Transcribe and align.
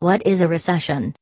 What 0.00 0.24
is 0.24 0.42
a 0.42 0.46
recession? 0.46 1.12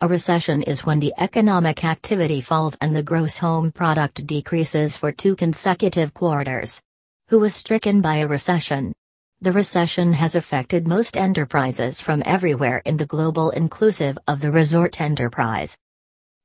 A 0.00 0.08
recession 0.08 0.64
is 0.64 0.84
when 0.84 0.98
the 0.98 1.14
economic 1.18 1.84
activity 1.84 2.40
falls 2.40 2.76
and 2.80 2.94
the 2.94 3.00
gross 3.00 3.38
home 3.38 3.70
product 3.70 4.26
decreases 4.26 4.96
for 4.96 5.12
two 5.12 5.36
consecutive 5.36 6.12
quarters. 6.14 6.82
Who 7.28 7.38
was 7.38 7.54
stricken 7.54 8.00
by 8.00 8.16
a 8.16 8.26
recession? 8.26 8.92
The 9.40 9.52
recession 9.52 10.14
has 10.14 10.34
affected 10.34 10.88
most 10.88 11.16
enterprises 11.16 12.00
from 12.00 12.24
everywhere 12.26 12.82
in 12.84 12.96
the 12.96 13.06
global 13.06 13.50
inclusive 13.50 14.18
of 14.26 14.40
the 14.40 14.50
resort 14.50 15.00
enterprise. 15.00 15.78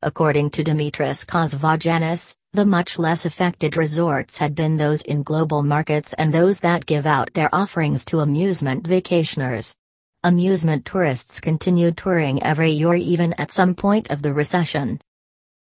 According 0.04 0.52
to 0.52 0.64
Dimitris 0.64 1.26
Kosvogiannis, 1.26 2.36
the 2.54 2.68
much 2.68 3.00
less 3.00 3.26
affected 3.26 3.76
resorts 3.76 4.38
had 4.38 4.54
been 4.54 4.78
those 4.78 5.02
in 5.02 5.24
global 5.24 5.64
markets 5.64 6.14
and 6.14 6.32
those 6.32 6.60
that 6.60 6.86
give 6.86 7.08
out 7.08 7.34
their 7.34 7.50
offerings 7.52 8.06
to 8.06 8.20
amusement 8.20 8.84
vacationers. 8.84 9.74
Amusement 10.26 10.84
tourists 10.84 11.40
continued 11.40 11.96
touring 11.96 12.44
every 12.44 12.72
year 12.72 12.94
even 12.96 13.32
at 13.38 13.52
some 13.54 13.74
point 13.74 14.12
of 14.12 14.22
the 14.22 14.34
recession. 14.34 15.00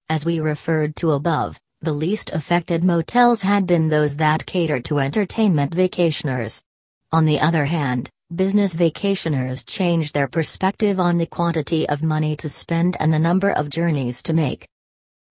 As 0.10 0.28
we 0.28 0.40
referred 0.40 0.96
to 0.98 1.14
above, 1.14 1.60
the 1.82 1.92
least 1.92 2.30
affected 2.30 2.84
motels 2.84 3.42
had 3.42 3.66
been 3.66 3.90
those 3.90 4.16
that 4.18 4.46
catered 4.46 4.86
to 4.86 5.00
entertainment 5.00 5.76
vacationers. 5.76 6.62
On 7.12 7.26
the 7.26 7.40
other 7.40 7.66
hand, 7.66 8.12
business 8.36 8.76
vacationers 8.76 9.66
changed 9.66 10.14
their 10.14 10.28
perspective 10.28 11.00
on 11.00 11.18
the 11.18 11.26
quantity 11.26 11.90
of 11.90 12.04
money 12.04 12.36
to 12.36 12.48
spend 12.48 12.96
and 13.00 13.12
the 13.12 13.18
number 13.18 13.50
of 13.50 13.72
journeys 13.72 14.22
to 14.22 14.34
make. 14.34 14.68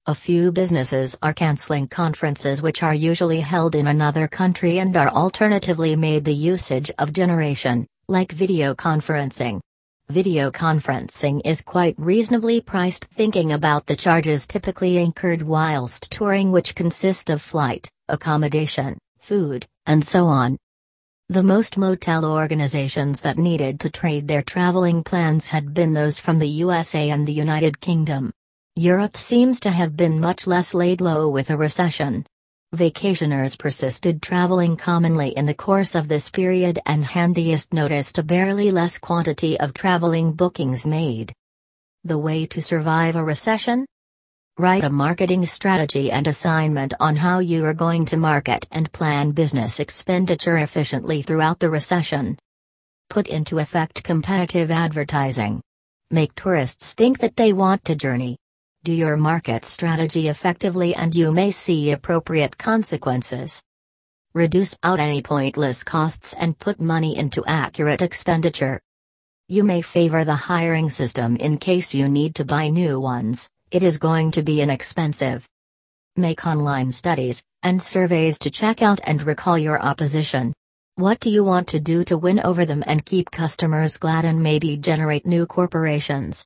A 0.06 0.16
few 0.16 0.50
businesses 0.50 1.16
are 1.22 1.32
canceling 1.32 1.86
conferences 1.86 2.60
which 2.60 2.82
are 2.82 2.92
usually 2.92 3.38
held 3.38 3.76
in 3.76 3.86
another 3.86 4.26
country 4.26 4.80
and 4.80 4.96
are 4.96 5.10
alternatively 5.10 5.94
made 5.94 6.24
the 6.24 6.34
usage 6.34 6.90
of 6.98 7.12
generation, 7.12 7.86
like 8.08 8.32
video 8.32 8.74
conferencing. 8.74 9.60
Video 10.08 10.50
conferencing 10.50 11.40
is 11.44 11.62
quite 11.62 11.94
reasonably 11.96 12.60
priced 12.60 13.04
thinking 13.06 13.52
about 13.52 13.86
the 13.86 13.96
charges 13.96 14.46
typically 14.46 14.98
incurred 14.98 15.42
whilst 15.42 16.10
touring 16.10 16.50
which 16.50 16.74
consist 16.74 17.30
of 17.30 17.40
flight, 17.40 17.88
accommodation, 18.08 18.98
food, 19.20 19.66
and 19.86 20.04
so 20.04 20.26
on. 20.26 20.58
The 21.28 21.42
most 21.42 21.78
motel 21.78 22.24
organizations 22.24 23.20
that 23.22 23.38
needed 23.38 23.80
to 23.80 23.90
trade 23.90 24.28
their 24.28 24.42
traveling 24.42 25.02
plans 25.04 25.48
had 25.48 25.72
been 25.72 25.92
those 25.92 26.18
from 26.18 26.38
the 26.38 26.48
USA 26.48 27.10
and 27.10 27.26
the 27.26 27.32
United 27.32 27.80
Kingdom. 27.80 28.32
Europe 28.74 29.16
seems 29.16 29.60
to 29.60 29.70
have 29.70 29.96
been 29.96 30.20
much 30.20 30.46
less 30.46 30.74
laid 30.74 31.00
low 31.00 31.28
with 31.28 31.50
a 31.50 31.56
recession. 31.56 32.26
Vacationers 32.74 33.58
persisted 33.58 34.22
traveling 34.22 34.78
commonly 34.78 35.36
in 35.36 35.44
the 35.44 35.52
course 35.52 35.94
of 35.94 36.08
this 36.08 36.30
period 36.30 36.78
and 36.86 37.04
handiest 37.04 37.74
noticed 37.74 38.16
a 38.16 38.22
barely 38.22 38.70
less 38.70 38.96
quantity 38.96 39.60
of 39.60 39.74
traveling 39.74 40.32
bookings 40.32 40.86
made. 40.86 41.34
The 42.04 42.16
way 42.16 42.46
to 42.46 42.62
survive 42.62 43.14
a 43.14 43.22
recession? 43.22 43.84
Write 44.56 44.84
a 44.84 44.90
marketing 44.90 45.44
strategy 45.44 46.10
and 46.10 46.26
assignment 46.26 46.94
on 46.98 47.14
how 47.14 47.40
you 47.40 47.62
are 47.66 47.74
going 47.74 48.06
to 48.06 48.16
market 48.16 48.66
and 48.70 48.90
plan 48.92 49.32
business 49.32 49.78
expenditure 49.78 50.56
efficiently 50.56 51.20
throughout 51.20 51.58
the 51.58 51.68
recession. 51.68 52.38
Put 53.10 53.26
into 53.26 53.58
effect 53.58 54.02
competitive 54.02 54.70
advertising. 54.70 55.60
Make 56.10 56.34
tourists 56.36 56.94
think 56.94 57.18
that 57.18 57.36
they 57.36 57.52
want 57.52 57.84
to 57.84 57.94
journey. 57.94 58.38
Do 58.84 58.92
your 58.92 59.16
market 59.16 59.64
strategy 59.64 60.28
effectively 60.28 60.94
and 60.94 61.14
you 61.14 61.30
may 61.30 61.52
see 61.52 61.92
appropriate 61.92 62.58
consequences. 62.58 63.62
Reduce 64.34 64.76
out 64.82 64.98
any 64.98 65.22
pointless 65.22 65.84
costs 65.84 66.32
and 66.32 66.58
put 66.58 66.80
money 66.80 67.16
into 67.16 67.44
accurate 67.46 68.02
expenditure. 68.02 68.80
You 69.48 69.62
may 69.62 69.82
favor 69.82 70.24
the 70.24 70.34
hiring 70.34 70.90
system 70.90 71.36
in 71.36 71.58
case 71.58 71.94
you 71.94 72.08
need 72.08 72.34
to 72.34 72.44
buy 72.44 72.68
new 72.68 72.98
ones 72.98 73.50
it 73.72 73.82
is 73.82 73.96
going 73.96 74.30
to 74.32 74.42
be 74.42 74.60
inexpensive. 74.60 75.48
Make 76.16 76.46
online 76.46 76.92
studies 76.92 77.42
and 77.62 77.80
surveys 77.80 78.38
to 78.40 78.50
check 78.50 78.82
out 78.82 79.00
and 79.04 79.22
recall 79.22 79.56
your 79.56 79.80
opposition. 79.80 80.52
What 80.96 81.20
do 81.20 81.30
you 81.30 81.42
want 81.42 81.68
to 81.68 81.80
do 81.80 82.04
to 82.04 82.18
win 82.18 82.38
over 82.40 82.66
them 82.66 82.84
and 82.86 83.06
keep 83.06 83.30
customers 83.30 83.96
glad 83.96 84.26
and 84.26 84.42
maybe 84.42 84.76
generate 84.76 85.24
new 85.24 85.46
corporations? 85.46 86.44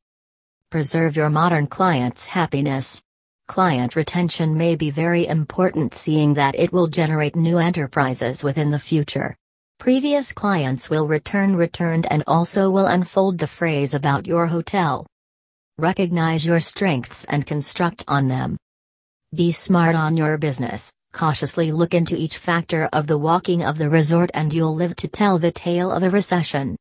Preserve 0.77 1.17
your 1.17 1.31
modern 1.31 1.67
clients' 1.67 2.27
happiness. 2.27 3.01
Client 3.49 3.97
retention 3.97 4.55
may 4.59 4.77
be 4.77 4.91
very 4.91 5.27
important, 5.27 5.95
seeing 5.95 6.35
that 6.35 6.55
it 6.55 6.71
will 6.71 6.87
generate 6.87 7.35
new 7.35 7.57
enterprises 7.57 8.45
within 8.45 8.69
the 8.69 8.79
future. 8.79 9.35
Previous 9.79 10.35
clients 10.35 10.91
will 10.91 11.09
return 11.09 11.57
returned 11.57 12.07
and 12.11 12.23
also 12.27 12.69
will 12.69 12.85
unfold 12.85 13.39
the 13.39 13.47
phrase 13.47 13.95
about 13.95 14.27
your 14.27 14.49
hotel. 14.49 15.07
Recognize 15.79 16.45
your 16.45 16.61
strengths 16.61 17.25
and 17.25 17.47
construct 17.47 18.05
on 18.07 18.27
them. 18.27 18.59
Be 19.35 19.53
smart 19.53 19.97
on 19.97 20.15
your 20.15 20.37
business, 20.37 20.93
cautiously 21.11 21.73
look 21.73 21.95
into 21.95 22.17
each 22.17 22.37
factor 22.37 22.87
of 22.93 23.07
the 23.07 23.17
walking 23.17 23.65
of 23.65 23.79
the 23.79 23.89
resort 23.89 24.31
and 24.35 24.53
you'll 24.53 24.75
live 24.75 24.95
to 24.97 25.09
tell 25.09 25.39
the 25.39 25.51
tale 25.51 25.91
of 25.91 26.03
a 26.03 26.11
recession. 26.11 26.77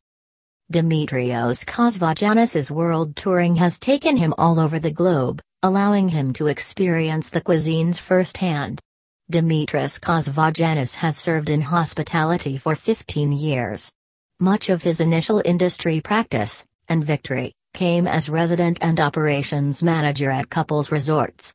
Dimitrios 0.73 1.63
Kosvogiannis's 1.63 2.71
world 2.71 3.15
touring 3.15 3.55
has 3.57 3.77
taken 3.77 4.17
him 4.17 4.33
all 4.35 4.59
over 4.59 4.79
the 4.79 4.89
globe, 4.91 5.39
allowing 5.61 6.09
him 6.09 6.33
to 6.33 6.47
experience 6.47 7.29
the 7.29 7.39
cuisines 7.39 7.99
firsthand. 7.99 8.81
Dimitris 9.31 9.99
Kosvogiannis 9.99 10.95
has 10.95 11.17
served 11.17 11.51
in 11.51 11.61
hospitality 11.61 12.57
for 12.57 12.75
15 12.75 13.31
years. 13.31 13.91
Much 14.39 14.69
of 14.69 14.81
his 14.81 15.01
initial 15.01 15.39
industry 15.45 16.01
practice, 16.01 16.65
and 16.89 17.05
victory, 17.05 17.53
came 17.75 18.07
as 18.07 18.27
resident 18.27 18.79
and 18.81 18.99
operations 18.99 19.83
manager 19.83 20.31
at 20.31 20.49
Couples 20.49 20.91
Resorts. 20.91 21.53